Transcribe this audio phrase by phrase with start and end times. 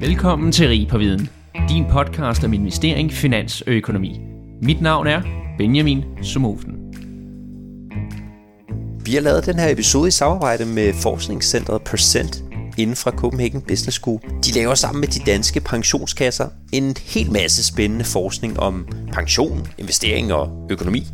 [0.00, 1.28] Velkommen til Rig på Viden,
[1.68, 4.20] din podcast om investering, finans og økonomi.
[4.62, 5.22] Mit navn er
[5.58, 6.74] Benjamin Sumofen.
[9.04, 12.44] Vi har lavet den her episode i samarbejde med forskningscentret Percent
[12.78, 14.20] inden fra Copenhagen Business School.
[14.44, 20.32] De laver sammen med de danske pensionskasser en hel masse spændende forskning om pension, investering
[20.32, 21.06] og økonomi.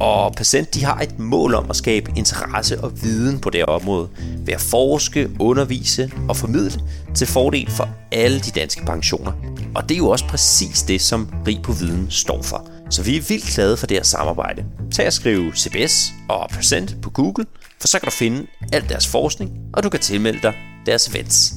[0.00, 3.64] Og Patient de har et mål om at skabe interesse og viden på det her
[3.64, 6.80] område ved at forske, undervise og formidle
[7.14, 9.32] til fordel for alle de danske pensioner.
[9.74, 12.68] Og det er jo også præcis det, som Rig på Viden står for.
[12.90, 14.64] Så vi er vildt glade for det her samarbejde.
[14.92, 17.46] Tag og skriv CBS og Percent på Google,
[17.80, 20.54] for så kan du finde al deres forskning, og du kan tilmelde dig
[20.86, 21.54] deres events.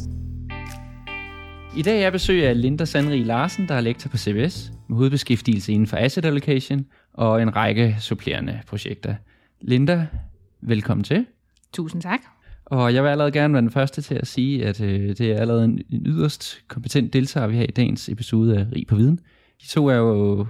[1.78, 4.98] I dag er jeg besøg af Linda Sandri Larsen, der er lektor på CBS, med
[4.98, 6.86] hovedbeskæftigelse inden for asset allocation
[7.18, 9.16] og en række supplerende projekter.
[9.62, 10.08] Linda,
[10.62, 11.26] velkommen til.
[11.74, 12.20] Tusind tak.
[12.66, 15.38] Og jeg vil allerede gerne være den første til at sige, at øh, det er
[15.38, 19.20] allerede en, en yderst kompetent deltager, vi har i dagens episode af Rig på Viden.
[19.62, 20.48] De to er jo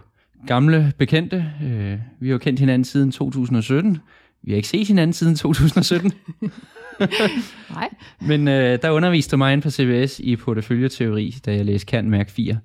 [0.47, 1.45] gamle bekendte.
[1.63, 3.97] Øh, vi har jo kendt hinanden siden 2017.
[4.43, 6.13] Vi har ikke set hinanden siden 2017.
[7.69, 7.89] Nej.
[8.21, 12.07] Men øh, der underviste du mig ind på CBS i porteføljeteori, da jeg læste Kant
[12.07, 12.57] Mærk 4.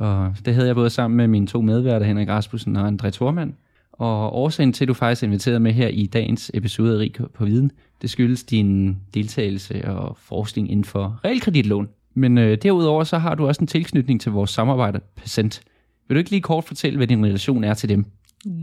[0.00, 3.52] Og det havde jeg både sammen med mine to medværter, Henrik Rasmussen og André Thormand.
[3.92, 7.14] Og årsagen til, at du faktisk er inviteret med her i dagens episode af Rig
[7.34, 7.70] på Viden,
[8.02, 11.88] det skyldes din deltagelse og forskning inden for realkreditlån.
[12.14, 15.60] Men øh, derudover så har du også en tilknytning til vores samarbejde Percent.
[16.08, 18.04] Vil du ikke lige kort fortælle, hvad din relation er til dem?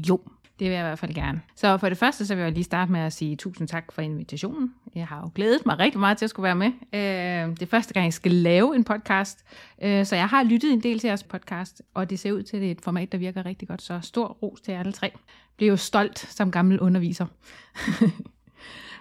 [0.09, 0.19] Jo,
[0.59, 1.41] det vil jeg i hvert fald gerne.
[1.55, 4.01] Så for det første, så vil jeg lige starte med at sige tusind tak for
[4.01, 4.73] invitationen.
[4.95, 6.67] Jeg har jo glædet mig rigtig meget til at skulle være med.
[6.67, 9.45] Øh, det er første gang, jeg skal lave en podcast,
[9.81, 12.57] øh, så jeg har lyttet en del til jeres podcast, og det ser ud til,
[12.57, 13.81] at det er et format, der virker rigtig godt.
[13.81, 15.11] Så stor ros til jer alle tre.
[15.57, 17.25] Bliver jo stolt som gammel underviser.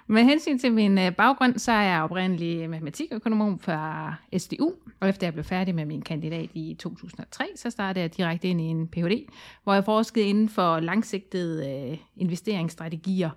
[0.06, 5.08] Med hensyn til min øh, baggrund, så er jeg oprindelig øh, matematikøkonom fra SDU, og
[5.08, 8.64] efter jeg blev færdig med min kandidat i 2003, så startede jeg direkte ind i
[8.64, 9.27] en Ph.D.,
[9.64, 13.30] hvor jeg forskede inden for langsigtede øh, investeringsstrategier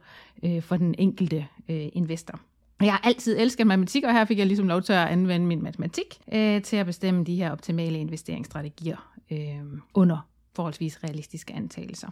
[0.44, 2.40] øh, for den enkelte øh, investor.
[2.82, 5.64] Jeg har altid elsket matematik, og her fik jeg ligesom lov til at anvende min
[5.64, 9.62] matematik øh, til at bestemme de her optimale investeringsstrategier øh,
[9.94, 12.08] under forholdsvis realistiske antagelser.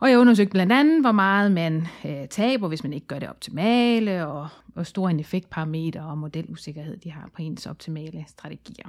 [0.00, 3.28] Og jeg undersøgte blandt andet, hvor meget man øh, taber, hvis man ikke gør det
[3.28, 8.88] optimale, og hvor stor en effektparameter og modelusikkerhed de har på ens optimale strategier.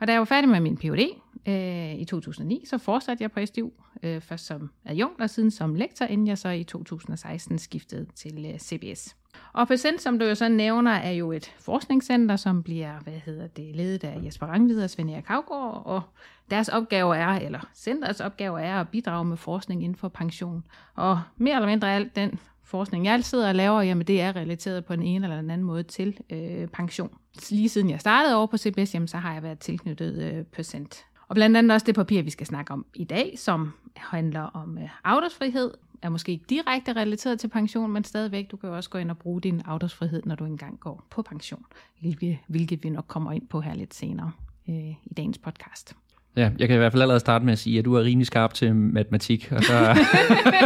[0.00, 1.20] Og da jeg var færdig med min Ph.D.
[1.48, 3.70] Øh, i 2009, så fortsatte jeg på SDU,
[4.02, 8.46] øh, først som adjunkt og siden som lektor, inden jeg så i 2016 skiftede til
[8.52, 9.16] øh, CBS.
[9.52, 13.46] Og Percent, som du jo så nævner, er jo et forskningscenter, som bliver, hvad hedder
[13.46, 16.02] det, ledet af Jesper Rangvid og Svend Erik Havgaard, og
[16.50, 20.64] deres opgave er, eller centerets opgave er at bidrage med forskning inden for pension.
[20.94, 22.38] Og mere eller mindre alt den
[22.70, 25.82] forskning, jeg sidder og laver, jamen det er relateret på en ene eller anden måde
[25.82, 27.10] til øh, pension.
[27.50, 31.04] Lige siden jeg startede over på CBS, jamen, så har jeg været tilknyttet øh, Percent.
[31.28, 34.78] Og blandt andet også det papir, vi skal snakke om i dag, som handler om
[34.78, 38.90] øh, afdragsfrihed, er måske ikke direkte relateret til pension, men stadigvæk, du kan jo også
[38.90, 41.64] gå ind og bruge din afdragsfrihed, når du engang går på pension,
[42.00, 44.32] hvilket, hvilket vi nok kommer ind på her lidt senere
[44.68, 45.96] øh, i dagens podcast.
[46.36, 48.26] Ja, jeg kan i hvert fald allerede starte med at sige, at du er rimelig
[48.26, 49.94] skarp til matematik, og der,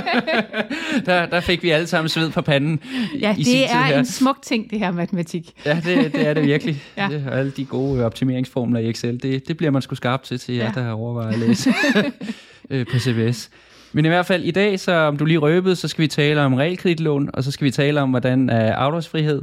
[1.06, 2.80] der, der fik vi alle sammen sved på panden.
[3.20, 3.98] Ja, i det er her.
[3.98, 5.53] en smuk ting, det her matematik.
[5.66, 6.82] Ja, det, det er det virkelig.
[6.97, 7.08] ja.
[7.10, 10.54] det, alle de gode optimeringsformler i Excel, det, det bliver man sgu skarp til, til
[10.54, 10.80] jer, ja.
[10.80, 11.70] der overvejer at læse
[12.70, 13.50] øh, på CBS.
[13.92, 16.41] Men i hvert fald i dag, så om du lige røbede, så skal vi tale
[16.41, 19.42] om realkreditlån, og så skal vi tale om, hvordan uh, afdragsfrihed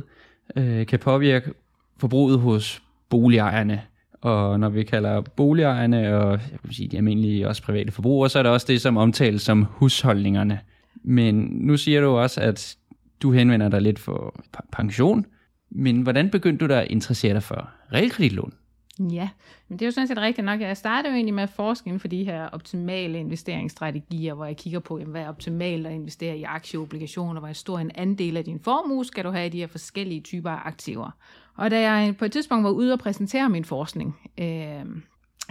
[0.56, 1.52] uh, kan påvirke
[2.00, 3.82] forbruget hos boligejerne.
[4.22, 8.40] Og når vi kalder boligejerne og jeg vil sige, de almindelige også private forbrugere, så
[8.40, 10.60] er det også det, som omtales som husholdningerne.
[11.04, 12.78] Men nu siger du også, at
[13.22, 15.26] du henvender dig lidt for pension.
[15.70, 18.54] Men hvordan begyndte du der at interessere dig for realkreditlån?
[19.00, 19.30] Ja,
[19.68, 20.62] men det er jo sådan set rigtigt nok.
[20.62, 24.58] Jeg startede jo egentlig med at forske inden for de her optimale investeringsstrategier, hvor jeg
[24.58, 28.46] kigger på, jamen, hvad er optimalt at investere i aktieobligationer, hvor stor en andel af
[28.46, 31.12] din formue skal du have i de her forskellige typer af aktiver.
[31.58, 34.86] Og da jeg på et tidspunkt var ude og præsentere min forskning øh,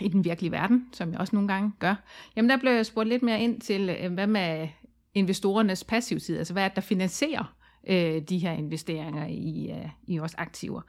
[0.00, 1.94] i den virkelige verden, som jeg også nogle gange gør,
[2.36, 4.68] jamen der blev jeg spurgt lidt mere ind til, øh, hvad med
[5.14, 7.54] investorernes passivtid, altså hvad er det, der finansierer
[7.88, 10.80] øh, de her investeringer i, øh, i vores aktiver.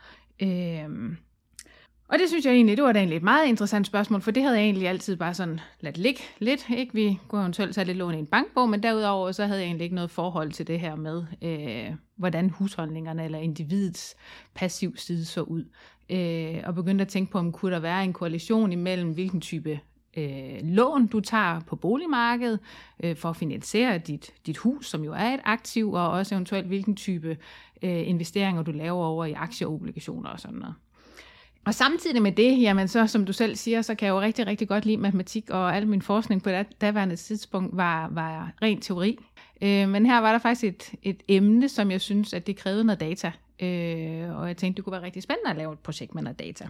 [0.41, 0.89] Øh,
[2.11, 4.43] og det synes jeg egentlig, det var da egentlig et meget interessant spørgsmål, for det
[4.43, 6.69] havde jeg egentlig altid bare sådan ladt ligge lidt.
[6.77, 6.93] Ikke?
[6.93, 9.83] Vi kunne eventuelt tage lidt lån i en bankbog, men derudover så havde jeg egentlig
[9.83, 14.15] ikke noget forhold til det her med, øh, hvordan husholdningerne eller individets
[14.53, 15.65] passiv side så ud.
[16.09, 19.79] Øh, og begyndte at tænke på, om kunne der være en koalition imellem, hvilken type
[20.17, 22.59] øh, lån, du tager på boligmarkedet
[23.03, 26.67] øh, for at finansiere dit, dit hus, som jo er et aktiv, og også eventuelt
[26.67, 27.37] hvilken type
[27.81, 30.75] øh, investeringer du laver over i aktier og obligationer og sådan noget.
[31.65, 34.47] Og samtidig med det, jamen så som du selv siger, så kan jeg jo rigtig,
[34.47, 38.81] rigtig godt lide matematik, og al min forskning på det daværende tidspunkt var, var ren
[38.81, 39.17] teori.
[39.61, 42.83] Øh, men her var der faktisk et, et emne, som jeg synes, at det krævede
[42.83, 43.31] noget data.
[43.59, 46.39] Øh, og jeg tænkte, det kunne være rigtig spændende at lave et projekt med noget
[46.39, 46.67] data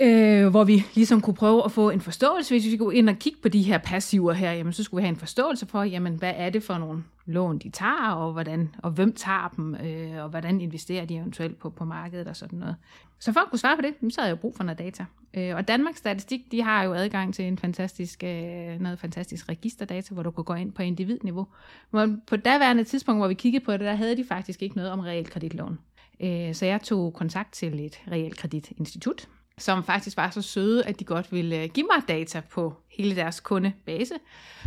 [0.00, 2.54] øh, hvor vi ligesom kunne prøve at få en forståelse.
[2.54, 5.04] Hvis vi skulle ind og kigge på de her passiver her, jamen, så skulle vi
[5.04, 8.74] have en forståelse for, jamen, hvad er det for nogle lån, de tager, og, hvordan,
[8.82, 12.58] og hvem tager dem, øh, og hvordan investerer de eventuelt på, på markedet og sådan
[12.58, 12.76] noget.
[13.18, 15.04] Så for at kunne svare på det, så havde jeg jo brug for noget data.
[15.34, 20.14] Øh, og Danmarks Statistik, de har jo adgang til en fantastisk, øh, noget fantastisk registerdata,
[20.14, 21.46] hvor du kan gå ind på individniveau.
[21.90, 24.90] Men på daværende tidspunkt, hvor vi kiggede på det, der havde de faktisk ikke noget
[24.90, 25.78] om realkreditlån.
[26.20, 29.28] Øh, så jeg tog kontakt til et realkreditinstitut,
[29.62, 33.16] som faktisk var så søde, at de godt ville øh, give mig data på hele
[33.16, 34.14] deres kundebase,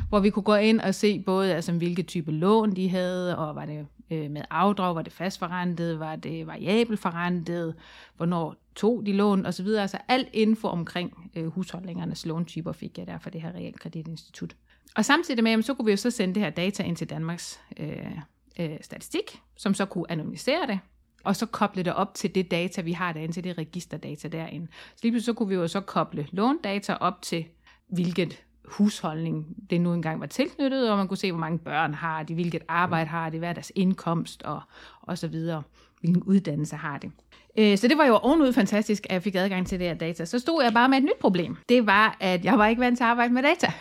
[0.09, 3.55] hvor vi kunne gå ind og se både, altså, hvilke type lån de havde, og
[3.55, 7.75] var det øh, med afdrag, var det fastforrentet, var det variabel forrentet,
[8.17, 9.67] hvornår tog de lån osv.
[9.67, 14.55] Altså alt info omkring øh, husholdningernes låntyper fik jeg der fra det her realkreditinstitut.
[14.95, 17.59] Og samtidig med, så kunne vi jo så sende det her data ind til Danmarks
[17.79, 18.17] øh,
[18.59, 20.79] øh, statistik, som så kunne anonymisere det,
[21.23, 24.67] og så koble det op til det data, vi har derinde, til det registerdata derinde.
[24.71, 27.45] Så lige pludselig så kunne vi jo så koble låndata op til,
[27.87, 32.23] hvilket husholdning det nu engang var tilknyttet, og man kunne se, hvor mange børn har
[32.23, 34.61] de, hvilket arbejde har de, hvad er deres indkomst, og,
[35.01, 35.63] og så videre,
[35.99, 37.11] hvilken uddannelse har de.
[37.57, 40.25] Øh, så det var jo ovenud fantastisk, at jeg fik adgang til det her data.
[40.25, 41.57] Så stod jeg bare med et nyt problem.
[41.69, 43.73] Det var, at jeg var ikke vant til at arbejde med data.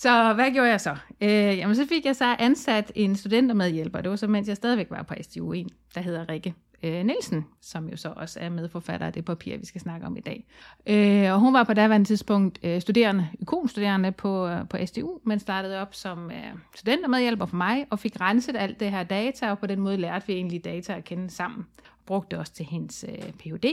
[0.05, 0.95] Så hvad gjorde jeg så?
[1.21, 4.01] Øh, jamen, så fik jeg så ansat en studentermedhjælper.
[4.01, 6.53] Det var så, mens jeg stadigvæk var på SDU1, der hedder Rikke
[6.83, 10.17] øh, Nielsen, som jo så også er medforfatter af det papir, vi skal snakke om
[10.17, 10.45] i dag.
[10.87, 15.39] Øh, og hun var på daværende tidspunkt øh, studerende, ikonstuderende på, øh, på SDU, men
[15.39, 19.59] startede op som øh, studentermedhjælper for mig, og fik renset alt det her data, og
[19.59, 21.65] på den måde lærte vi egentlig data at kende sammen.
[22.05, 23.65] Brugte også til hendes øh, Ph.D.,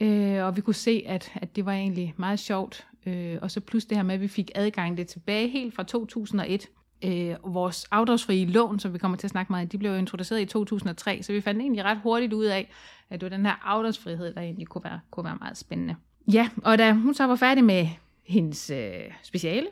[0.00, 2.86] Øh, og vi kunne se, at, at det var egentlig meget sjovt.
[3.06, 5.82] Øh, og så plus det her med, at vi fik adgang det tilbage helt fra
[5.82, 6.68] 2001.
[7.04, 10.40] Øh, vores afdragsfrie lån, som vi kommer til at snakke meget om, de blev introduceret
[10.40, 12.70] i 2003, så vi fandt egentlig ret hurtigt ud af,
[13.10, 15.96] at det var den her afdragsfrihed, der egentlig kunne være, kunne være meget spændende.
[16.32, 17.88] Ja, og da hun så var færdig med
[18.24, 19.66] hendes øh, speciale,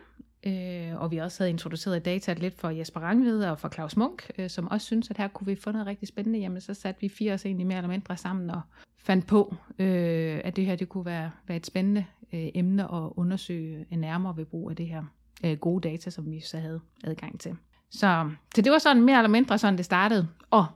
[0.47, 4.31] øh, og vi også havde introduceret data lidt for Jesper Rangved og for Claus Munk,
[4.39, 7.01] øh, som også synes, at her kunne vi få noget rigtig spændende, jamen så satte
[7.01, 8.61] vi fire os egentlig mere eller mindre sammen og
[9.05, 13.11] fandt på, øh, at det her det kunne være, være et spændende øh, emne at
[13.17, 15.05] undersøge øh, nærmere ved brug af det her
[15.45, 17.57] øh, gode data, som vi så havde adgang til.
[17.91, 20.29] Så, så det var sådan mere eller mindre sådan, det startede.
[20.51, 20.67] Og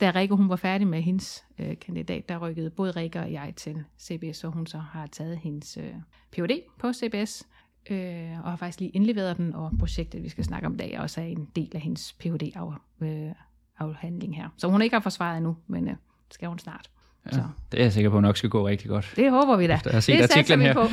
[0.00, 3.52] da Rikke hun var færdig med hendes øh, kandidat, der rykkede både Rikke og jeg
[3.56, 5.94] til CBS, og hun så har taget hendes øh,
[6.32, 6.62] Ph.D.
[6.78, 7.48] på CBS,
[7.90, 11.00] øh, og har faktisk lige indleveret den, og projektet, vi skal snakke om i dag,
[11.00, 12.52] også er en del af hendes Ph.D.
[13.00, 13.32] Øh,
[13.78, 14.48] afhandling her.
[14.56, 15.96] Så hun ikke har forsvaret endnu, men øh,
[16.30, 16.90] skal hun snart.
[17.32, 17.42] Ja, så.
[17.72, 19.12] Det er jeg sikker på nok skal gå rigtig godt.
[19.16, 19.74] Det håber vi da.
[19.74, 20.74] Efter at have set det artiklen her.
[20.74, 20.88] På.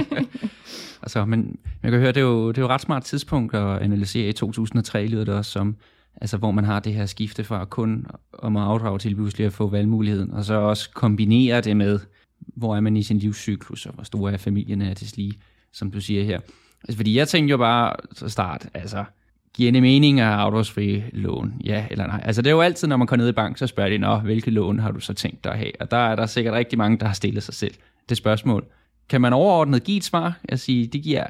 [1.02, 3.54] altså, men jeg kan høre, det er, jo, det er jo et ret smart tidspunkt
[3.54, 5.76] at analysere i 2003, lyder det også som,
[6.20, 9.52] altså, hvor man har det her skifte fra kun om at afdrage til pludselig at
[9.52, 12.00] få valgmuligheden, og så også kombinere det med,
[12.40, 15.38] hvor er man i sin livscyklus, og hvor store er familien er til lige,
[15.72, 16.40] som du siger her.
[16.82, 19.04] Altså, fordi jeg tænkte jo bare så start, altså,
[19.58, 21.60] giver det mening at have afdragsfri lån?
[21.64, 22.20] Ja eller nej?
[22.24, 24.16] Altså det er jo altid, når man går ned i bank, så spørger de, Nå,
[24.16, 25.72] hvilke lån har du så tænkt dig at have?
[25.80, 27.74] Og der er der sikkert rigtig mange, der har stillet sig selv
[28.08, 28.64] det spørgsmål.
[29.08, 30.38] Kan man overordnet give et svar?
[30.50, 31.26] Jeg sige, det giver,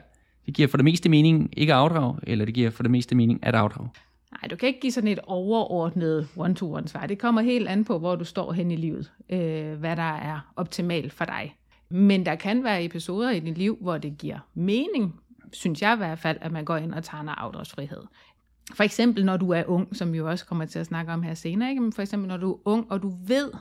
[0.47, 3.15] det giver for det meste mening ikke at afdrage, eller det giver for det meste
[3.15, 3.89] mening at afdrage?
[4.33, 7.07] Nej, du kan ikke give sådan et overordnet one-to-one svar.
[7.07, 10.53] Det kommer helt an på, hvor du står hen i livet, øh, hvad der er
[10.57, 11.55] optimalt for dig.
[11.91, 15.15] Men der kan være episoder i dit liv, hvor det giver mening
[15.53, 18.03] synes jeg i hvert fald, at man går ind og tager en afdragsfrihed.
[18.75, 21.23] For eksempel når du er ung, som vi jo også kommer til at snakke om
[21.23, 21.83] her senere, ikke?
[21.83, 23.53] men for eksempel når du er ung, og du ved,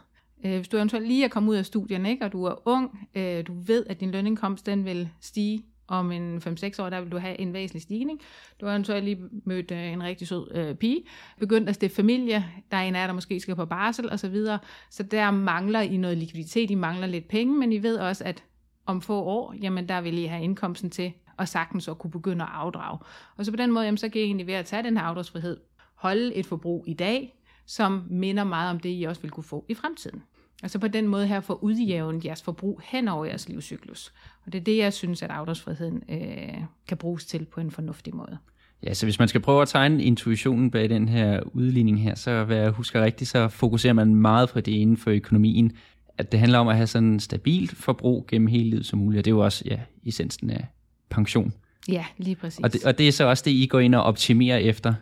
[0.46, 2.26] øh, hvis du eventuelt lige er kommet ud af studierne, ikke?
[2.26, 6.38] og du er ung, øh, du ved, at din lønindkomst den vil stige om en
[6.38, 8.22] 5-6 år, der vil du have en væsentlig stigning.
[8.62, 11.04] Du har eventuelt lige mødt øh, en rigtig sød øh, pige,
[11.40, 14.18] begyndt at stifte familie, der er en af jer, der måske skal på barsel osv.,
[14.18, 14.60] så, videre.
[14.90, 18.44] så der mangler I noget likviditet, I mangler lidt penge, men I ved også, at
[18.86, 22.44] om få år, jamen der vil I have indkomsten til og sagtens at kunne begynde
[22.44, 23.00] at afdrage.
[23.38, 25.04] Og så på den måde, jamen, så kan I egentlig ved at tage den her
[25.04, 25.58] afdragsfrihed,
[25.96, 27.34] holde et forbrug i dag,
[27.66, 30.24] som minder meget om det, I også vil kunne få i fremtiden.
[30.64, 34.14] Og så på den måde her få udjævnet jeres forbrug hen over jeres livscyklus.
[34.46, 38.16] Og det er det, jeg synes, at afdragsfriheden øh, kan bruges til på en fornuftig
[38.16, 38.38] måde.
[38.84, 42.44] Ja, så hvis man skal prøve at tegne intuitionen bag den her udligning her, så
[42.44, 45.72] hvad jeg husker rigtigt, så fokuserer man meget på det inden for økonomien,
[46.18, 49.20] at det handler om at have sådan en stabilt forbrug gennem hele livet som muligt,
[49.20, 50.68] og det er jo også ja, essensen af,
[51.10, 51.54] pension.
[51.88, 52.60] Ja, lige præcis.
[52.64, 54.94] Og det, og det er så også det, I går ind og optimerer efter,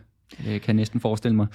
[0.44, 1.46] kan jeg næsten forestille mig.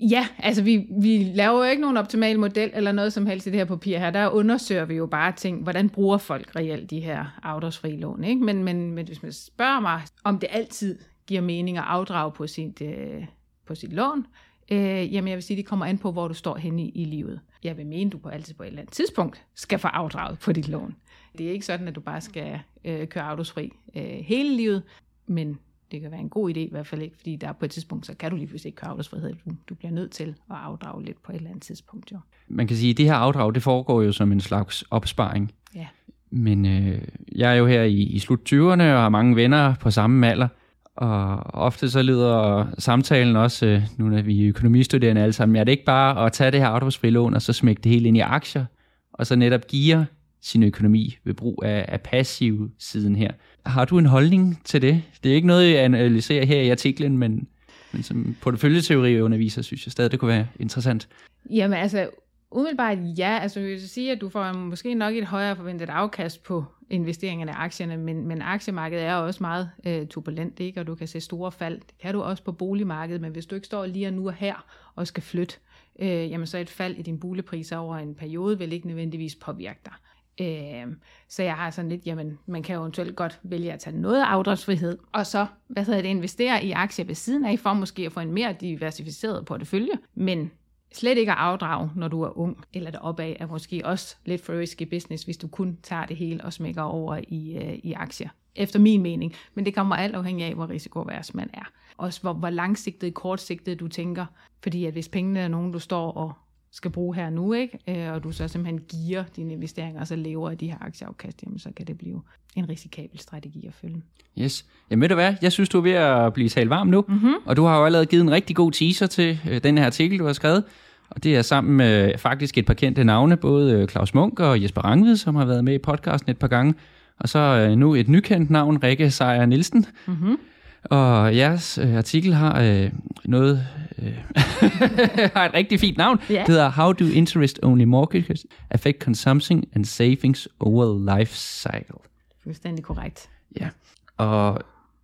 [0.00, 3.50] Ja, altså vi, vi laver jo ikke nogen optimal model eller noget som helst i
[3.50, 4.10] det her papir her.
[4.10, 8.24] Der undersøger vi jo bare ting, hvordan bruger folk reelt de her afdragsfri lån.
[8.24, 8.44] Ikke?
[8.44, 12.46] Men, men, men hvis man spørger mig, om det altid giver mening at afdrage på
[12.46, 13.24] sit, øh,
[13.66, 14.26] på sit lån,
[14.72, 17.04] øh, jamen jeg vil sige, det kommer an på, hvor du står henne i, i
[17.04, 17.40] livet.
[17.64, 20.52] Jeg vil mene, du på altid på et eller andet tidspunkt skal få afdraget på
[20.52, 20.96] dit lån.
[21.38, 24.82] Det er ikke sådan, at du bare skal øh, køre afdragsfri øh, hele livet,
[25.26, 25.58] men
[25.90, 28.06] det kan være en god idé, i hvert fald ikke, fordi der på et tidspunkt,
[28.06, 29.34] så kan du lige pludselig ikke køre afdragsfrihed.
[29.44, 32.12] Du, du bliver nødt til at afdrage lidt på et eller andet tidspunkt.
[32.12, 32.18] Jo.
[32.48, 35.52] Man kan sige, at det her afdrag, det foregår jo som en slags opsparing.
[35.74, 35.86] Ja.
[36.30, 39.90] Men øh, jeg er jo her i, i slut 20'erne og har mange venner på
[39.90, 40.48] samme alder.
[40.96, 45.64] Og ofte så lyder samtalen også, øh, nu når vi er økonomistuderende alle sammen, er
[45.64, 48.20] det ikke bare at tage det her afdragsfri og så smække det hele ind i
[48.20, 48.64] aktier,
[49.12, 50.06] og så netop give
[50.42, 53.30] sin økonomi ved brug af, af passiv siden her.
[53.66, 55.02] Har du en holdning til det?
[55.24, 57.48] Det er ikke noget, jeg analyserer her i artiklen, men,
[57.92, 61.08] men som porteføljeteoriunderviser synes jeg stadig, det kunne være interessant.
[61.50, 62.08] Jamen altså,
[62.50, 63.38] umiddelbart ja.
[63.42, 67.52] Altså jeg vil sige, at du får måske nok et højere forventet afkast på investeringerne
[67.52, 70.80] af aktierne, men, men aktiemarkedet er også meget øh, turbulent, ikke?
[70.80, 71.80] og du kan se store fald.
[71.80, 74.64] Det kan du også på boligmarkedet, men hvis du ikke står lige nu og her
[74.94, 75.56] og skal flytte,
[75.98, 79.80] øh, jamen så et fald i din boligpris over en periode vil ikke nødvendigvis påvirke
[79.84, 79.92] dig.
[80.40, 80.86] Øh,
[81.28, 84.22] så jeg har sådan lidt, jamen man kan jo eventuelt godt vælge at tage noget
[84.22, 88.12] afdragsfrihed, og så, hvad hedder det, investere i aktier ved siden af, for måske at
[88.12, 90.50] få en mere diversificeret portefølje, men
[90.96, 94.44] slet ikke at afdrage, når du er ung, eller deroppe af, er måske også lidt
[94.44, 97.92] for risky business, hvis du kun tager det hele og smækker over i, øh, i
[97.92, 98.28] aktier.
[98.54, 99.32] Efter min mening.
[99.54, 101.68] Men det kommer alt afhængig af, hvor risikoværs man er.
[101.96, 104.26] Også hvor, hvor langsigtet, kortsigtet du tænker.
[104.62, 106.32] Fordi at hvis pengene er nogen, du står og
[106.70, 107.78] skal bruge her nu, ikke?
[107.88, 111.42] Øh, og du så simpelthen giver dine investeringer, og så lever af de her aktieafkast,
[111.42, 112.22] jamen så kan det blive
[112.56, 114.02] en risikabel strategi at følge.
[114.38, 114.66] Yes.
[114.90, 117.34] Jamen ved du hvad, jeg synes, du er ved at blive talt varm nu, mm-hmm.
[117.44, 120.18] og du har jo allerede givet en rigtig god teaser til øh, den her artikel,
[120.18, 120.64] du har skrevet.
[121.10, 124.62] Og det er sammen med faktisk et par kendte navne, både øh, Claus Munk og
[124.62, 126.74] Jesper Rangvid, som har været med i podcasten et par gange.
[127.18, 129.86] Og så øh, nu et nykendt navn, Rikke Sejer Nielsen.
[130.06, 130.38] Mm-hmm.
[130.84, 132.90] Og jeres øh, artikel har øh,
[133.24, 133.66] noget
[134.02, 134.12] øh,
[135.34, 136.18] har et rigtig fint navn.
[136.30, 136.40] Yeah.
[136.40, 141.98] Det hedder How do interest only mortgages affect consumption and savings over life cycle.
[142.42, 143.28] Fuldstændig korrekt.
[143.60, 143.68] Ja,
[144.16, 144.60] og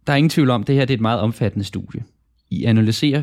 [0.06, 2.04] der er ingen tvivl om, at det her det er et meget omfattende studie.
[2.50, 3.22] I analyserer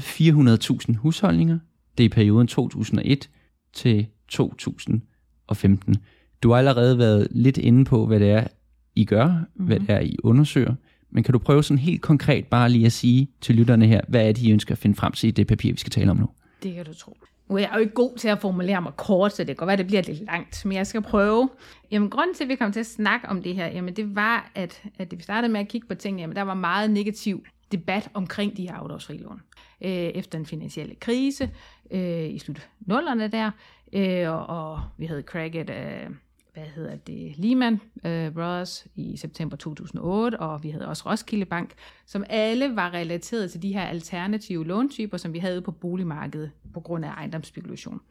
[0.90, 1.60] 400.000 husholdninger.
[1.98, 3.30] Det er i perioden 2001
[3.74, 5.96] til 2015.
[6.44, 8.48] Du har allerede været lidt inde på, hvad det er,
[8.96, 9.66] I gør, mm-hmm.
[9.66, 10.76] hvad det er, I undersøger.
[11.12, 14.28] Men kan du prøve sådan helt konkret bare lige at sige til lytterne her, hvad
[14.28, 16.18] er det, I ønsker at finde frem til i det papir, vi skal tale om
[16.18, 16.30] nu?
[16.64, 17.18] Det kan du tro.
[17.50, 19.68] Nu er jeg jo ikke god til at formulere mig kort, så det kan godt
[19.68, 21.50] være, det bliver lidt langt, men jeg skal prøve.
[21.92, 24.52] Jamen, grunden til, at vi kom til at snakke om det her, jamen, det var,
[24.56, 28.10] at, at vi startede med at kigge på ting, jamen, der var meget negativ debat
[28.14, 29.42] omkring de her afdragsfri lån.
[29.82, 31.52] Øh, efter den finansielle krise
[31.92, 33.52] øh, i slut nullerne der,
[33.94, 36.16] øh, og, og vi havde cracket af øh,
[36.54, 41.74] hvad hedder det, Lehman øh, Brothers i september 2008, og vi havde også Roskilde Bank,
[42.06, 46.80] som alle var relateret til de her alternative låntyper, som vi havde på boligmarkedet på
[46.80, 48.02] grund af ejendomsspekulation.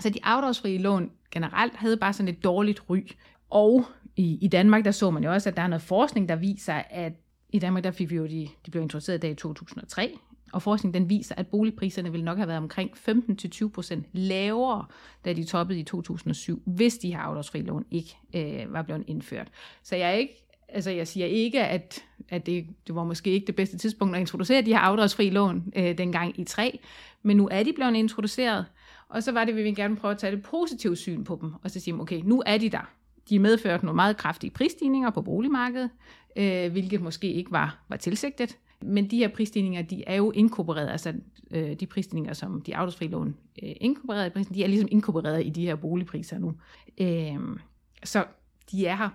[0.00, 3.06] Så de afdragsfrie lån generelt havde bare sådan et dårligt ry.
[3.50, 3.84] Og
[4.16, 6.82] i, i Danmark, der så man jo også, at der er noget forskning, der viser,
[6.90, 7.12] at
[7.52, 10.18] i Danmark, der fik vi jo de, de blev introduceret i 2003,
[10.52, 14.84] og forskning den viser, at boligpriserne ville nok have været omkring 15-20% lavere,
[15.24, 19.48] da de toppede i 2007, hvis de her afdragsfri lån ikke øh, var blevet indført.
[19.82, 20.38] Så jeg er ikke
[20.74, 24.20] altså jeg siger ikke, at, at det, det var måske ikke det bedste tidspunkt at
[24.20, 26.78] introducere de her afdragsfri lån øh, dengang i 3,
[27.22, 28.66] men nu er de blevet introduceret,
[29.08, 31.54] og så var det, vi vil gerne prøve at tage det positive syn på dem,
[31.62, 32.90] og så sige, okay, nu er de der.
[33.28, 35.90] De medførte nogle meget kraftige prisstigninger på boligmarkedet,
[36.36, 38.58] øh, hvilket måske ikke var, var tilsigtet.
[38.82, 41.14] Men de her prisstigninger, de er jo inkorporeret, altså
[41.50, 45.46] øh, de prisstigninger, som de afdragsfri lån øh, inkorporeret i prisen, de er ligesom inkorporeret
[45.46, 46.54] i de her boligpriser nu.
[46.98, 47.58] Øh,
[48.04, 48.24] så
[48.70, 49.08] de er her,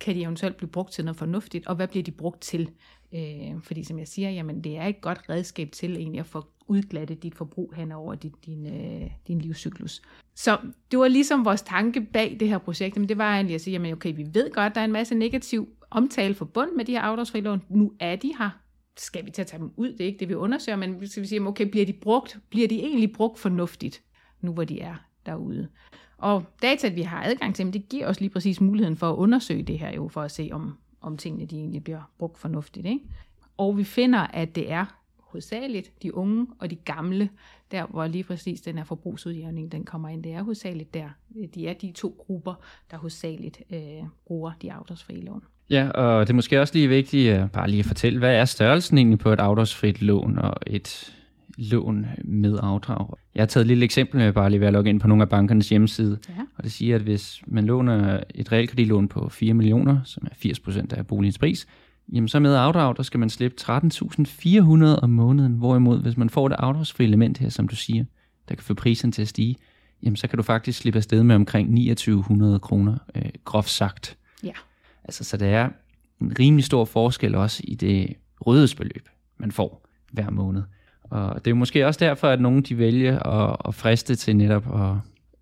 [0.00, 2.70] kan de eventuelt blive brugt til noget fornuftigt, og hvad bliver de brugt til?
[3.14, 6.46] Øh, fordi som jeg siger, jamen det er et godt redskab til egentlig at få
[6.66, 10.02] udglattet dit forbrug hen over din, din, øh, din livscyklus.
[10.34, 10.58] Så
[10.90, 13.72] det var ligesom vores tanke bag det her projekt, men det var egentlig at sige,
[13.72, 17.00] jamen okay, vi ved godt, der er en masse negativ omtale forbundet med de her
[17.00, 17.62] afdragsfrilån.
[17.68, 18.50] Nu er de her,
[18.96, 21.22] skal vi til at tage dem ud, det er ikke det, vi undersøger, men skal
[21.22, 24.02] vi sige, okay, bliver de brugt, bliver de egentlig brugt fornuftigt,
[24.40, 24.94] nu hvor de er
[25.26, 25.68] derude?
[26.18, 29.62] Og data, vi har adgang til, det giver os lige præcis muligheden for at undersøge
[29.62, 32.86] det her jo, for at se, om, om tingene de egentlig bliver brugt fornuftigt.
[32.86, 33.00] Ikke?
[33.56, 35.03] Og vi finder, at det er
[35.34, 37.28] hovedsageligt de unge og de gamle,
[37.70, 40.22] der hvor lige præcis den her forbrugsudjævning, den kommer ind.
[40.22, 41.08] Det er hovedsageligt der.
[41.54, 42.54] De er de to grupper,
[42.90, 43.78] der hovedsageligt øh,
[44.26, 45.42] bruger de afdragsfrie lån.
[45.70, 48.44] Ja, og det er måske også lige vigtigt uh, bare lige at fortælle, hvad er
[48.44, 51.14] størrelsen egentlig på et afdragsfrit lån og et,
[51.58, 53.18] lån med afdrag.
[53.34, 55.22] Jeg har taget et lille eksempel med bare lige ved at logge ind på nogle
[55.22, 56.18] af bankernes hjemmeside.
[56.28, 56.42] Ja.
[56.56, 60.60] Og det siger, at hvis man låner et realkreditlån på 4 millioner, som er 80
[60.60, 61.66] procent af boligens pris,
[62.12, 65.52] jamen så med afdrag, der skal man slippe 13.400 om måneden.
[65.52, 68.04] Hvorimod, hvis man får det afdragsfri element her, som du siger,
[68.48, 69.56] der kan få prisen til at stige,
[70.02, 74.16] jamen så kan du faktisk slippe afsted med omkring 2900 kroner, øh, groft sagt.
[74.42, 74.52] Ja.
[75.04, 75.68] Altså, så det er
[76.20, 78.14] en rimelig stor forskel også i det
[78.46, 79.08] rådighedsbeløb,
[79.38, 80.62] man får hver måned.
[81.02, 84.36] Og det er jo måske også derfor, at nogen de vælger at, at friste til
[84.36, 84.96] netop at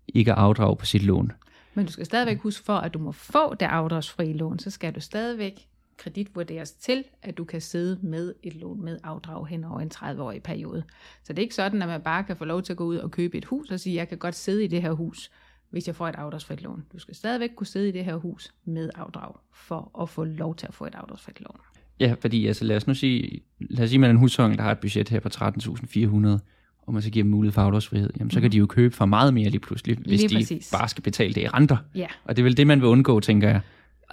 [0.07, 1.31] ikke at afdrage på sit lån.
[1.73, 4.95] Men du skal stadigvæk huske for, at du må få det afdragsfri lån, så skal
[4.95, 5.67] du stadigvæk
[5.97, 10.43] kreditvurderes til, at du kan sidde med et lån med afdrag hen over en 30-årig
[10.43, 10.83] periode.
[11.23, 12.95] Så det er ikke sådan, at man bare kan få lov til at gå ud
[12.97, 15.31] og købe et hus og sige, jeg kan godt sidde i det her hus,
[15.69, 16.85] hvis jeg får et afdragsfrit lån.
[16.93, 20.55] Du skal stadigvæk kunne sidde i det her hus med afdrag, for at få lov
[20.55, 21.57] til at få et afdragsfrit lån.
[21.99, 24.63] Ja, fordi altså, lad os nu sige, lad os sige, man er en husholdning, der
[24.63, 26.39] har et budget her på 13.400,
[26.81, 29.05] og man så giver dem mulighed for afdragsfrihed, jamen så kan de jo købe for
[29.05, 30.71] meget mere lige pludselig, hvis lige de præcis.
[30.71, 31.77] bare skal betale det i renter.
[31.95, 32.07] Ja.
[32.23, 33.61] Og det er vel det, man vil undgå, tænker jeg.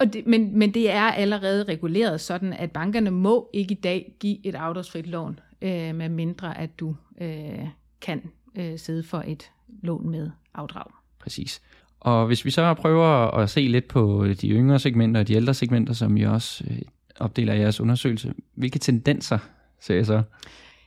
[0.01, 4.13] Og det, men, men det er allerede reguleret sådan, at bankerne må ikke i dag
[4.19, 7.67] give et afdragsfrit lån, øh, med mindre at du øh,
[8.01, 8.21] kan
[8.55, 9.51] øh, sidde for et
[9.83, 10.91] lån med afdrag.
[11.19, 11.61] Præcis.
[11.99, 15.53] Og hvis vi så prøver at se lidt på de yngre segmenter og de ældre
[15.53, 16.81] segmenter, som I også øh,
[17.19, 19.37] opdeler i jeres undersøgelse, hvilke tendenser
[19.79, 20.23] ser I så?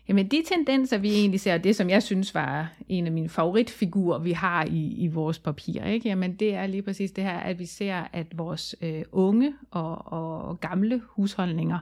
[0.09, 4.19] Jamen de tendenser, vi egentlig ser, det som jeg synes var en af mine favoritfigurer,
[4.19, 6.09] vi har i, i vores papir, ikke?
[6.09, 10.13] Jamen det er lige præcis det her, at vi ser, at vores øh, unge og,
[10.13, 11.79] og gamle husholdninger,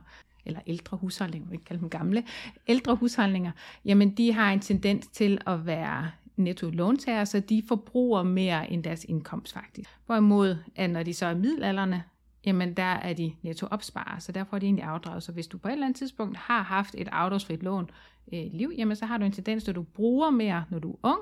[0.47, 2.25] eller ældre husholdninger, vi kan kalde dem gamle,
[2.69, 3.51] ældre husholdninger,
[3.85, 8.85] jamen de har en tendens til at være netto låntager, så de forbruger mere end
[8.85, 9.91] deres indkomst faktisk.
[10.07, 12.03] Hvorimod, at når de så er middelalderne,
[12.47, 15.23] jamen der er de netto opsparer, så derfor er de egentlig afdraget.
[15.23, 17.91] Så hvis du på et eller andet tidspunkt har haft et afdragsfrit lån
[18.33, 20.97] øh, liv, jamen så har du en tendens, at du bruger mere, når du er
[21.03, 21.21] ung,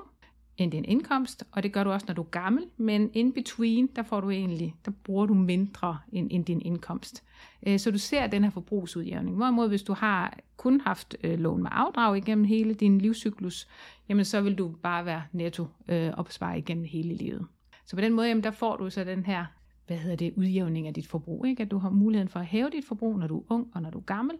[0.57, 3.87] end din indkomst, og det gør du også, når du er gammel, men in between,
[3.95, 7.23] der får du egentlig, der bruger du mindre end, end din indkomst.
[7.67, 9.35] Øh, så du ser den her forbrugsudjævning.
[9.35, 13.67] Hvorimod, hvis du har kun haft øh, lån med afdrag igennem hele din livscyklus,
[14.09, 17.45] jamen så vil du bare være netto øh, opspare igennem hele livet.
[17.85, 19.45] Så på den måde, jamen, der får du så den her
[19.87, 21.45] hvad hedder det, udjævning af dit forbrug.
[21.45, 21.63] Ikke?
[21.63, 23.89] At du har muligheden for at hæve dit forbrug, når du er ung og når
[23.89, 24.35] du er gammel,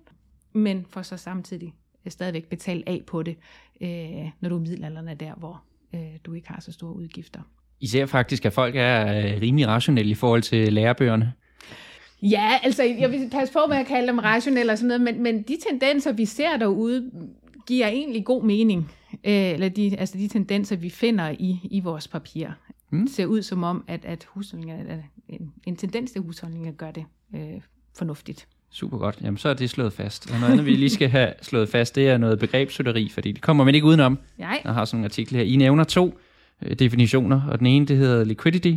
[0.53, 1.73] men for så samtidig
[2.09, 3.35] stadigvæk betale af på det,
[3.81, 5.63] øh, når du er middelalderne der, hvor
[5.95, 7.41] øh, du ikke har så store udgifter.
[7.79, 11.33] I ser faktisk, at folk er øh, rimelig rationelle i forhold til lærebøgerne.
[12.21, 15.23] Ja, altså jeg vil passe på med at kalde dem rationelle og sådan noget, men,
[15.23, 17.11] men de tendenser, vi ser derude,
[17.67, 18.91] giver egentlig god mening.
[19.13, 22.47] Øh, eller de, altså de tendenser, vi finder i, i vores papir.
[22.89, 23.07] Mm.
[23.07, 27.61] ser ud som om, at, at husholdninger, en, en tendens til husholdninger gør det øh,
[27.97, 28.47] fornuftigt.
[28.71, 29.17] Super godt.
[29.21, 30.31] Jamen, så er det slået fast.
[30.31, 33.41] Og noget andet, vi lige skal have slået fast, det er noget begrebsøtteri, fordi det
[33.41, 34.19] kommer man ikke udenom.
[34.37, 34.61] Nej.
[34.63, 35.43] Jeg har sådan en artikel her.
[35.43, 36.19] I nævner to
[36.61, 38.73] øh, definitioner, og den ene, det hedder liquidity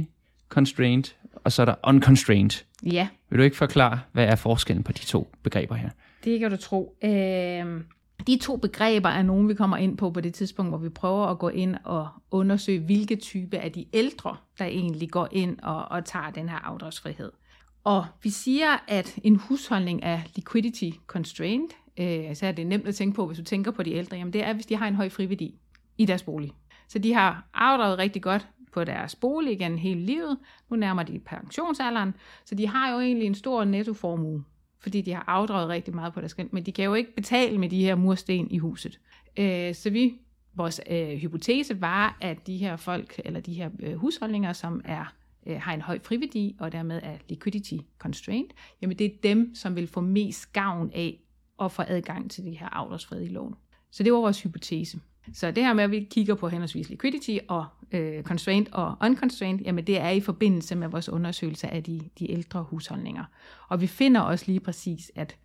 [0.49, 1.05] constrained,
[1.35, 2.65] og så er der unconstrained.
[2.87, 3.09] Ja.
[3.31, 5.91] Vil du ikke forklare, hvad er forskellen på de to begreber her?
[6.25, 6.97] Det kan du tro.
[7.05, 7.81] Øh,
[8.27, 11.27] de to begreber er nogle, vi kommer ind på på det tidspunkt, hvor vi prøver
[11.27, 15.85] at gå ind og undersøge, hvilke type af de ældre, der egentlig går ind og,
[15.91, 17.33] og tager den her afdragsfrihed.
[17.85, 21.69] Og vi siger, at en husholdning er liquidity constrained,
[22.01, 24.17] øh, altså, så er det nemt at tænke på, hvis du tænker på de ældre,
[24.17, 25.55] jamen det er, hvis de har en høj friværdi
[25.99, 26.53] i deres bolig.
[26.89, 30.39] Så de har afdraget rigtig godt på deres bolig igen hele livet.
[30.71, 34.45] Nu nærmer de pensionsalderen, så de har jo egentlig en stor nettoformue
[34.85, 37.59] fordi de har afdraget rigtig meget på deres gæld, men de kan jo ikke betale
[37.59, 39.01] med de her mursten i huset.
[39.37, 40.15] Øh, så vi,
[40.55, 45.15] vores øh, hypotese var, at de her folk, eller de her øh, husholdninger, som er
[45.47, 48.53] øh, har en høj friværdi, og dermed er liquidity constraint,
[48.83, 51.21] jamen det er dem, som vil få mest gavn af
[51.63, 53.55] at få adgang til de her avlersfredige lån.
[53.91, 55.01] Så det var vores hypotese.
[55.33, 59.63] Så det her med, at vi kigger på henholdsvis liquidity og øh, constraint og unconstraint,
[59.63, 63.25] jamen det er i forbindelse med vores undersøgelse af de, de ældre husholdninger.
[63.69, 65.37] Og vi finder også lige præcis, at,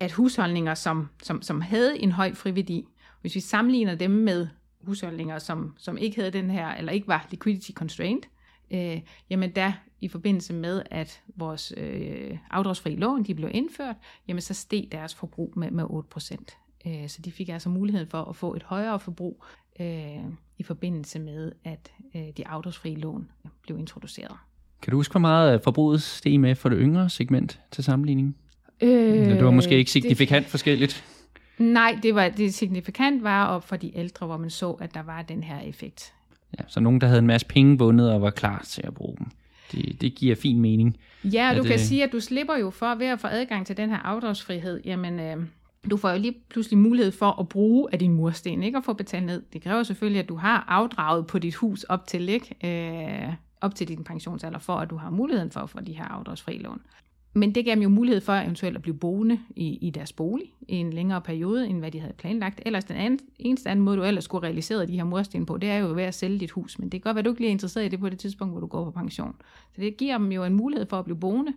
[0.00, 2.84] at husholdninger, som, som, som havde en høj friværdi,
[3.20, 4.48] hvis vi sammenligner dem med
[4.80, 8.28] husholdninger, som, som ikke havde den her, eller ikke var liquidity constraint,
[8.70, 9.00] øh,
[9.30, 13.96] jamen der i forbindelse med, at vores øh, afdragsfri lån de blev indført,
[14.28, 16.88] jamen så steg deres forbrug med, med 8%.
[16.88, 19.44] Øh, så de fik altså mulighed for at få et højere forbrug
[19.80, 20.24] øh,
[20.58, 23.28] i forbindelse med, at øh, de afdragsfrie lån
[23.62, 24.36] blev introduceret.
[24.82, 28.36] Kan du huske, hvor meget forbruget steg med for det yngre segment til sammenligning?
[28.80, 31.04] Øh, det var måske ikke signifikant det, forskelligt.
[31.58, 35.02] Nej, det var det signifikant var op for de ældre, hvor man så, at der
[35.02, 36.12] var den her effekt.
[36.58, 39.16] Ja, så nogen, der havde en masse penge bundet og var klar til at bruge
[39.18, 39.26] dem.
[39.72, 40.96] Det, det giver fin mening.
[41.24, 43.76] Ja, og du kan sige, at du slipper jo for ved at få adgang til
[43.76, 44.80] den her afdragsfrihed.
[44.84, 45.36] Jamen, øh,
[45.90, 48.78] du får jo lige pludselig mulighed for at bruge af din mursten, ikke?
[48.78, 49.42] Og få betalt ned.
[49.52, 52.54] Det kræver selvfølgelig, at du har afdraget på dit hus op til, ikke?
[52.64, 56.04] Øh, op til din pensionsalder, for at du har muligheden for at få de her
[56.04, 56.80] afdragsfri lån.
[57.36, 60.46] Men det gav dem jo mulighed for eventuelt at blive boende i, i deres bolig
[60.68, 62.60] i en længere periode, end hvad de havde planlagt.
[62.66, 65.70] Ellers den anden, eneste anden måde, du ellers skulle realisere de her mursten på, det
[65.70, 66.78] er jo ved at sælge dit hus.
[66.78, 68.60] Men det kan godt være, du ikke bliver interesseret i det på det tidspunkt, hvor
[68.60, 69.34] du går på pension.
[69.74, 71.52] Så det giver dem jo en mulighed for at blive boende.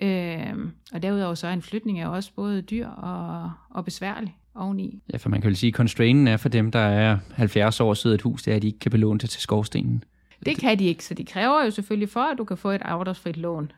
[0.00, 5.02] Øh, og derudover så er en flytning er også både dyr og, og besværlig oveni.
[5.12, 7.94] Ja, for man kan jo sige, at constrainen er for dem, der er 70 år
[7.94, 10.04] siden et hus, det er, at de ikke kan belåne det til skovstenen.
[10.46, 12.82] Det kan de ikke, så de kræver jo selvfølgelig for, at du kan få et
[12.82, 13.70] afdragsfrit lån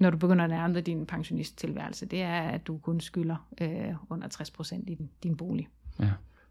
[0.00, 3.94] når du begynder at nærme dig din pensionisttilværelse, det er, at du kun skylder øh,
[4.10, 5.68] under 60 procent i din, din bolig.
[6.00, 6.10] Ja,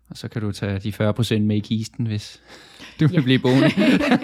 [0.09, 2.41] og så kan du tage de 40 procent med i kisten, hvis
[2.99, 3.21] du vil ja.
[3.21, 3.69] blive boende.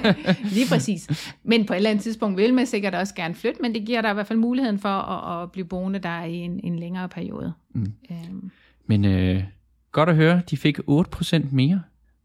[0.56, 1.34] Lige præcis.
[1.43, 4.01] Men på et eller andet tidspunkt vil man sikkert også gerne flytte, men det giver
[4.01, 7.10] dig i hvert fald muligheden for at, at blive boende der i en, en længere
[7.10, 7.53] periode.
[7.73, 7.93] Mm.
[8.12, 8.51] Øhm.
[8.86, 9.43] Men øh,
[9.91, 11.82] godt at høre, de fik 8 procent mere,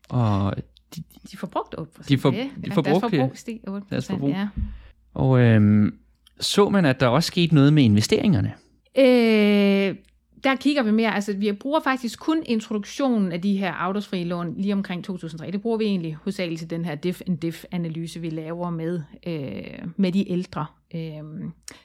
[0.09, 0.55] og
[0.97, 1.03] de,
[1.33, 2.09] de får brugt 8 procent.
[2.09, 4.49] De får, de får brugt, deres forbrug steg 8 procent, ja.
[5.15, 5.99] Og øhm,
[6.43, 8.53] så man, at der også skete noget med investeringerne?
[8.99, 9.97] Øh,
[10.45, 14.55] der kigger vi mere, altså vi bruger faktisk kun introduktionen af de her afdragsfrie lån
[14.57, 15.51] lige omkring 2003.
[15.51, 19.03] Det bruger vi egentlig hovedsageligt til den her diff and diff analyse vi laver med,
[19.27, 20.67] øh, med de ældre.
[20.95, 21.23] Øh,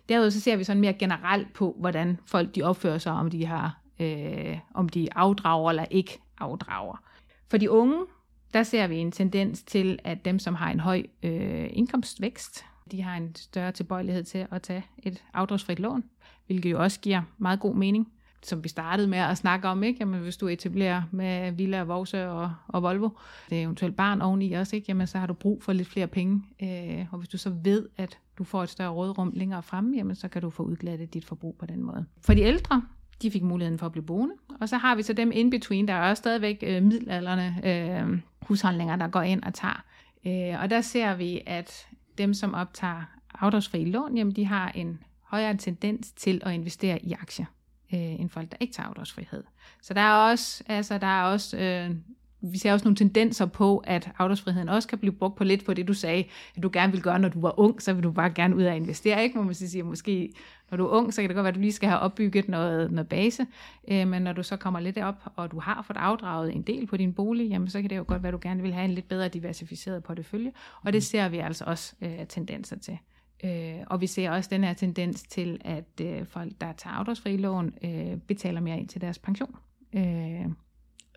[0.10, 3.46] derudover så ser vi sådan mere generelt på, hvordan folk de opfører sig, om de
[3.46, 7.04] har, øh, om de afdrager eller ikke afdrager.
[7.50, 8.06] For de unge,
[8.54, 13.02] der ser vi en tendens til, at dem, som har en høj øh, indkomstvækst, de
[13.02, 16.04] har en større tilbøjelighed til at tage et afdragsfrit lån,
[16.48, 18.12] hvilket jo også giver meget god mening,
[18.44, 19.98] som vi startede med at snakke om, ikke?
[20.00, 23.10] Jamen, hvis du etablerer med Villa, Vose og, og Volvo,
[23.50, 24.86] det er eventuelt barn oveni også, ikke?
[24.90, 26.44] Jamen, så har du brug for lidt flere penge.
[26.64, 30.16] Øh, og hvis du så ved, at du får et større rådrum længere fremme, jamen,
[30.16, 32.06] så kan du få udglattet dit forbrug på den måde.
[32.26, 32.82] For de ældre,
[33.22, 34.34] de fik muligheden for at blive boende.
[34.62, 38.20] Og så har vi så dem in between, der er også stadigvæk øh, middelalderne øh,
[38.42, 39.84] husholdninger, der går ind og tager.
[40.28, 43.04] Øh, og der ser vi, at dem, som optager
[43.34, 47.46] afdragsfri lån, jamen de har en højere tendens til at investere i aktier,
[47.94, 49.44] øh, end folk, der ikke tager afdragsfrihed.
[49.82, 51.96] Så der er også, altså, der er også øh,
[52.42, 55.74] vi ser også nogle tendenser på, at afdragsfriheden også kan blive brugt på lidt på
[55.74, 58.12] det, du sagde, at du gerne vil gøre, når du var ung, så vil du
[58.12, 59.38] bare gerne ud og investere, ikke?
[59.38, 60.34] Må man sige, måske
[60.72, 62.50] når du er ung, så kan det godt være, at du lige skal have opbygget
[62.50, 63.46] noget, noget base,
[63.88, 66.88] øh, men når du så kommer lidt op, og du har fået afdraget en del
[66.88, 68.86] på din bolig, jamen så kan det jo godt være, at du gerne vil have
[68.86, 70.52] en lidt bedre diversificeret portefølje,
[70.84, 72.98] og det ser vi altså også øh, tendenser til.
[73.44, 77.38] Øh, og vi ser også den her tendens til, at øh, folk, der tager afdragsfri
[77.38, 79.56] lån, øh, betaler mere ind til deres pension.
[79.94, 80.46] Øh,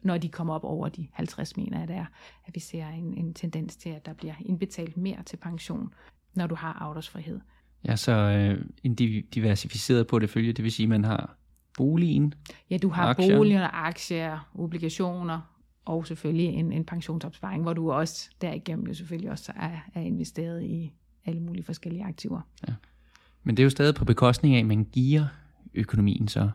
[0.02, 2.06] når de kommer op over de 50, mener jeg, det er,
[2.46, 5.94] at vi ser en, en tendens til, at der bliver indbetalt mere til pension,
[6.34, 7.40] når du har afdragsfrihed.
[7.84, 8.94] Ja, så øh, en
[9.34, 11.36] diversificeret på det følge, det vil sige, at man har
[11.76, 12.34] boligen,
[12.70, 13.36] Ja, du har aktier.
[13.36, 15.40] boliger, aktier, obligationer,
[15.84, 20.62] og selvfølgelig en, en pensionsopsparing, hvor du også derigennem jo selvfølgelig også er, er investeret
[20.62, 20.92] i
[21.24, 22.40] alle mulige forskellige aktiver.
[22.68, 22.74] Ja.
[23.42, 25.26] Men det er jo stadig på bekostning af, at man giver
[25.74, 26.50] økonomien så.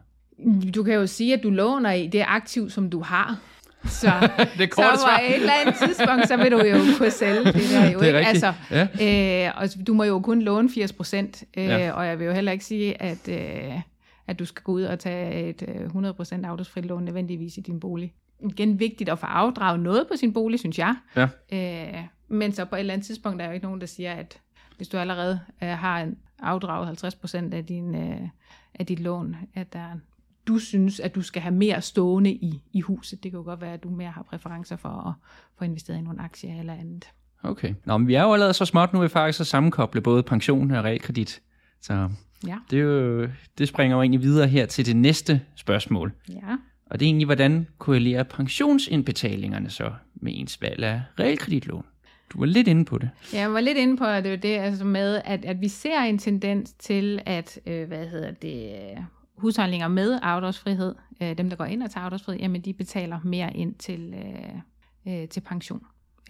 [0.75, 3.39] Du kan jo sige, at du låner i det aktiv, som du har.
[3.85, 7.69] Så, det så på et eller andet tidspunkt, så vil du jo kunne sælge det
[7.71, 7.99] der jo.
[7.99, 8.29] Det er ikke?
[8.29, 9.47] Altså, ja.
[9.47, 11.91] øh, og du må jo kun låne 80 procent, øh, ja.
[11.91, 13.81] og jeg vil jo heller ikke sige, at, øh,
[14.27, 17.61] at du skal gå ud og tage et 100 øh, procent afdragsfrit lån nødvendigvis i
[17.61, 18.13] din bolig.
[18.49, 20.95] Igen vigtigt at få afdraget noget på sin bolig, synes jeg.
[21.15, 21.27] Ja.
[21.51, 24.13] Øh, men så på et eller andet tidspunkt, der er jo ikke nogen, der siger,
[24.13, 24.37] at
[24.77, 28.21] hvis du allerede øh, har en afdraget 50 procent af, din, øh,
[28.79, 29.85] af dit lån, at der
[30.47, 33.23] du synes, at du skal have mere stående i, i huset.
[33.23, 35.13] Det kan jo godt være, at du mere har præferencer for at
[35.57, 37.09] få investeret i nogle aktier eller andet.
[37.43, 37.73] Okay.
[37.85, 40.23] Nå, men vi er jo allerede så småt nu, at vi faktisk at sammenkoble både
[40.23, 41.41] pension og realkredit.
[41.81, 42.09] Så
[42.47, 42.57] ja.
[42.71, 43.27] det, er jo,
[43.57, 46.11] det springer jo egentlig videre her til det næste spørgsmål.
[46.29, 46.57] Ja.
[46.85, 51.85] Og det er egentlig, hvordan korrelerer pensionsindbetalingerne så med ens valg af realkreditlån?
[52.29, 53.09] Du var lidt inde på det.
[53.33, 56.17] Ja, jeg var lidt inde på det, det altså med, at, at vi ser en
[56.17, 58.71] tendens til, at øh, hvad hedder det,
[59.37, 63.57] husholdninger med afdragsfrihed, øh, dem der går ind og tager afdragsfrihed, jamen de betaler mere
[63.57, 65.81] ind til, øh, øh, til pension.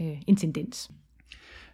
[0.01, 0.91] Øh, en tendens.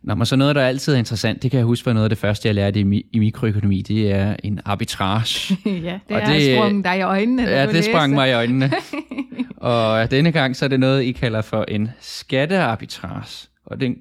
[0.04, 2.10] Nå, men så noget, der altid er interessant, det kan jeg huske var noget af
[2.10, 5.58] det første, jeg lærte i, i mikroøkonomi, det er en arbitrage.
[5.88, 7.44] ja, det og er det, sprunget dig i øjnene.
[7.44, 8.72] Ja, det sprang mig i øjnene.
[9.58, 13.48] og denne gang, så er det noget, I kalder for en skattearbitrage.
[13.66, 13.96] Og den,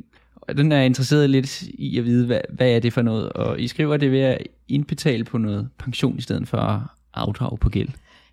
[0.50, 3.32] og den er interesseret lidt i at vide, hvad, hvad er det for noget.
[3.32, 4.38] Og I skriver det ved at
[4.68, 7.88] indbetale på noget pension i stedet for afdrag på gæld.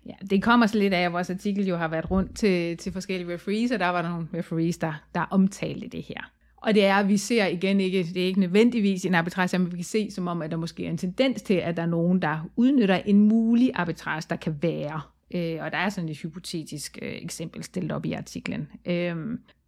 [0.06, 2.92] Ja, det kommer så lidt af, at vores artikel jo har været rundt til, til
[2.92, 6.30] forskellige referees, og der var der nogle referees, der, der omtalte det her.
[6.56, 9.72] Og det er, at vi ser igen ikke, det er ikke nødvendigvis en arbitrage, men
[9.72, 11.86] vi kan se som om, at der måske er en tendens til, at der er
[11.86, 15.00] nogen, der udnytter en mulig arbitrage, der kan være
[15.34, 18.68] Øh, og der er sådan et hypotetisk øh, eksempel stillet op i artiklen.
[18.86, 19.16] Øh,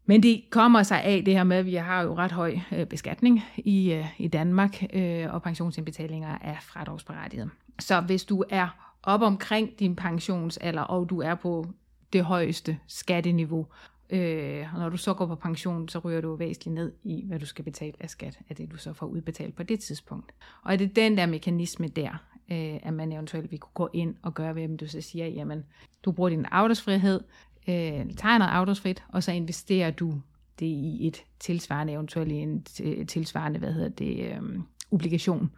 [0.06, 2.86] men det kommer sig af det her med, at vi har jo ret høj øh,
[2.86, 7.50] beskatning i, øh, i Danmark, øh, og pensionsindbetalinger er fradragsberettiget.
[7.78, 11.66] Så hvis du er op omkring din pensionsalder, og du er på
[12.12, 13.66] det højeste skatteniveau,
[14.10, 17.38] øh, og når du så går på pension, så ryger du væsentligt ned i, hvad
[17.38, 20.32] du skal betale af skat, af det du så får udbetalt på det tidspunkt.
[20.62, 22.10] Og er det den der mekanisme der,
[22.50, 25.64] øh, at man eventuelt vil kunne gå ind og gøre, hvem du så siger, jamen,
[26.04, 27.20] du bruger din afdragsfrihed,
[27.68, 30.20] øh, tager noget afdragsfrit, og så investerer du
[30.60, 34.42] det i et tilsvarende, eventuelt i en øh, tilsvarende, hvad hedder det, øh,
[34.90, 35.50] obligation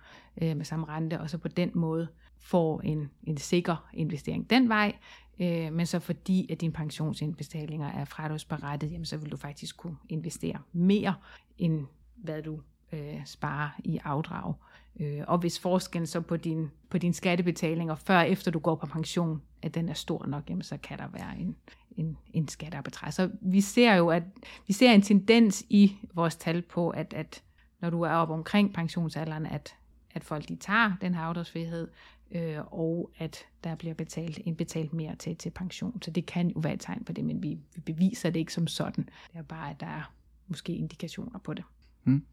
[0.43, 2.09] øh, med samme rente, og så på den måde
[2.43, 4.97] får en, en sikker investering den vej,
[5.41, 9.97] øh, men så fordi at dine pensionsindbetalinger er fradragsberettet, jamen så vil du faktisk kunne
[10.09, 11.15] investere mere,
[11.59, 12.61] end hvad du
[12.93, 14.55] øh, sparer i afdrag.
[15.01, 18.75] Øh, og hvis forskellen så på din, på din skattebetalinger, før og efter du går
[18.75, 21.57] på pension, at den er stor nok, jamen så kan der være en,
[21.97, 23.13] en, en skattearbitrage.
[23.13, 24.23] Så vi ser jo, at
[24.67, 27.43] vi ser en tendens i vores tal på, at, at
[27.81, 29.75] når du er op omkring pensionsalderen, at,
[30.15, 31.89] at folk de tager den her afdragsfrihed,
[32.35, 36.03] øh, og at der bliver betalt, indbetalt mere til, til pension.
[36.03, 38.53] Så det kan jo være et tegn på det, men vi, vi beviser det ikke
[38.53, 39.05] som sådan.
[39.05, 40.13] Det er bare, at der er
[40.49, 41.65] måske indikationer på det.
[42.05, 42.25] Mm.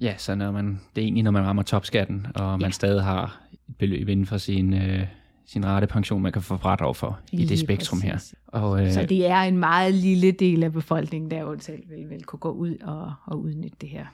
[0.00, 2.70] Ja, så når man, det er egentlig, når man rammer topskatten, og man ja.
[2.70, 5.06] stadig har et beløb inden for sin, øh,
[5.46, 8.30] sin rette pension, man kan få fradrag for Lige i det spektrum præcis.
[8.30, 8.60] her.
[8.60, 12.10] Og, øh, så det er en meget lille del af befolkningen, der jo selv vil,
[12.10, 14.06] vil kunne gå ud og, og udnytte det her.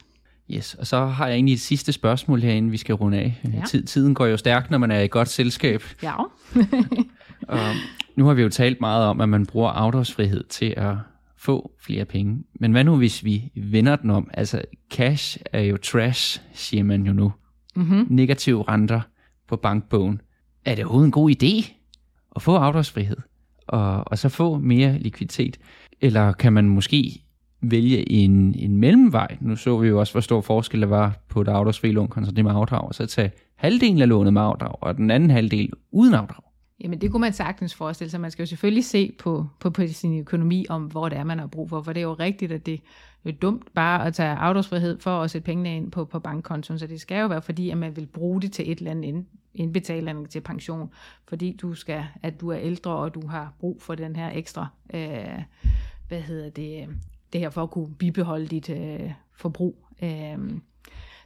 [0.55, 3.41] Yes, og så har jeg egentlig et sidste spørgsmål herinde, vi skal runde af.
[3.53, 3.63] Ja.
[3.69, 5.83] Tid, tiden går jo stærkt, når man er i godt selskab.
[6.03, 6.15] Ja.
[7.49, 7.59] og
[8.17, 10.95] nu har vi jo talt meget om, at man bruger afdragsfrihed til at
[11.39, 12.45] få flere penge.
[12.61, 14.31] Men hvad nu, hvis vi vender den om?
[14.35, 17.33] Altså, cash er jo trash, siger man jo nu.
[17.77, 18.07] Mm-hmm.
[18.11, 19.01] Negative renter
[19.49, 20.21] på bankbogen.
[20.65, 21.73] Er det overhovedet en god idé
[22.37, 23.17] at få afdragsfrihed?
[23.67, 25.59] Og, og så få mere likviditet?
[26.01, 27.23] Eller kan man måske
[27.63, 29.37] vælge en, en mellemvej.
[29.41, 32.33] Nu så vi jo også, hvor stor forskel der var på et afdragsfri lån kontra
[32.33, 35.71] det med afdrag, og så tage halvdelen af lånet med afdrag, og den anden halvdel
[35.91, 36.45] uden afdrag.
[36.81, 38.21] Jamen det kunne man sagtens forestille sig.
[38.21, 41.39] Man skal jo selvfølgelig se på, på, på sin økonomi, om hvor det er, man
[41.39, 41.83] har brug for.
[41.83, 42.81] For det er jo rigtigt, at det
[43.25, 46.79] er dumt bare at tage afdragsfrihed for at sætte pengene ind på, på bankkontoen.
[46.79, 49.25] Så det skal jo være fordi, at man vil bruge det til et eller andet
[49.55, 50.91] indbetaling til pension.
[51.29, 54.67] Fordi du skal, at du er ældre, og du har brug for den her ekstra,
[54.95, 55.43] øh,
[56.09, 56.89] hvad hedder det,
[57.33, 59.87] det her for at kunne bibeholde dit øh, forbrug.
[60.03, 60.39] Øh,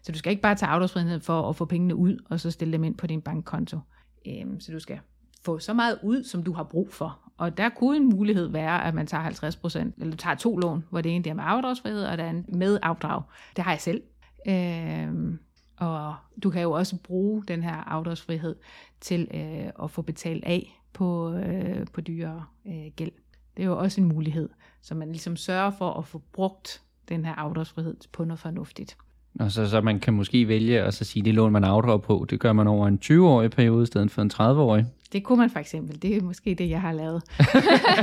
[0.02, 2.72] så du skal ikke bare tage afdragsfriheden for at få pengene ud, og så stille
[2.72, 3.78] dem ind på din bankkonto.
[4.26, 4.98] Øh, så du skal
[5.44, 7.18] få så meget ud, som du har brug for.
[7.36, 10.56] Og der kunne en mulighed være, at man tager 50 procent, eller du tager to
[10.56, 13.22] lån, hvor det ene er med afdragsfrihed, og det andet med afdrag.
[13.56, 14.02] Det har jeg selv.
[14.48, 15.38] Øh,
[15.76, 18.56] og du kan jo også bruge den her afdragsfrihed
[19.00, 23.12] til øh, at få betalt af på, øh, på dyre øh, gæld.
[23.56, 24.48] Det er jo også en mulighed,
[24.82, 28.96] så man ligesom sørger for at få brugt den her afdragsfrihed på noget fornuftigt.
[29.40, 32.26] Og så, så man kan måske vælge at så sige, det lån, man afdrager på,
[32.30, 34.86] det gør man over en 20-årig periode i stedet for en 30-årig.
[35.12, 36.02] Det kunne man for eksempel.
[36.02, 37.22] Det er måske det, jeg har lavet.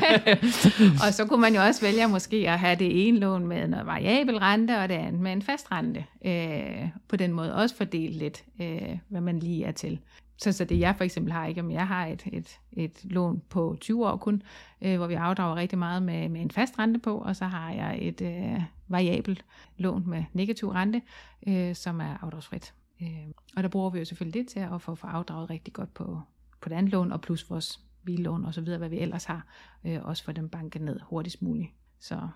[1.07, 3.85] og så kunne man jo også vælge måske at have det ene lån med noget
[3.85, 6.05] variabel rente, og det andet med en fast rente.
[6.25, 9.99] Øh, på den måde også fordele lidt, øh, hvad man lige er til.
[10.37, 13.41] Så, så det jeg for eksempel har ikke, om jeg har et, et, et lån
[13.49, 14.43] på 20 år kun,
[14.81, 17.71] øh, hvor vi afdrager rigtig meget med, med en fast rente på, og så har
[17.71, 19.45] jeg et øh, variabelt
[19.77, 21.01] lån med negativ rente,
[21.47, 22.73] øh, som er afdragsfrit.
[23.01, 25.93] Øh, og der bruger vi jo selvfølgelig det til at få, få afdraget rigtig godt
[25.93, 26.21] på,
[26.61, 29.45] på det andet lån, og plus vores billån og så videre, hvad vi ellers har,
[29.85, 31.69] øh, også for dem banket ned hurtigst muligt.
[31.99, 32.27] Så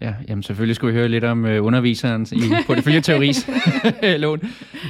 [0.00, 3.48] Ja, jamen selvfølgelig skulle vi høre lidt om øh, underviseren i porteføljeteoris
[4.02, 4.40] lån.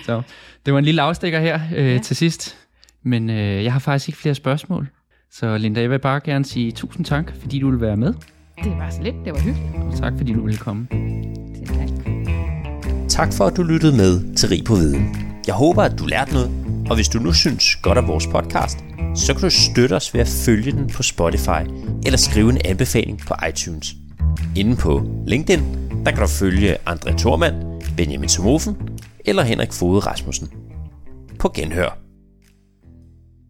[0.04, 0.22] Så
[0.66, 1.98] det var en lille afstikker her øh, ja.
[1.98, 2.56] til sidst.
[3.02, 4.88] Men øh, jeg har faktisk ikke flere spørgsmål.
[5.32, 8.14] Så Linda, jeg vil bare gerne sige tusind tak, fordi du ville være med.
[8.64, 9.74] Det var så lidt, det var hyggeligt.
[9.76, 10.88] Og tak, fordi du ville komme.
[11.66, 11.88] Tak.
[13.08, 15.16] Tak for, at du lyttede med til Rig på Viden.
[15.46, 16.50] Jeg håber, at du lærte noget,
[16.90, 18.78] og hvis du nu synes godt om vores podcast,
[19.14, 21.62] så kan du støtte os ved at følge den på Spotify,
[22.06, 23.94] eller skrive en anbefaling på iTunes.
[24.56, 25.60] Inde på LinkedIn,
[26.04, 28.76] der kan du følge André Thormand, Benjamin Somofen
[29.24, 30.48] eller Henrik Fode Rasmussen.
[31.38, 32.07] På genhør.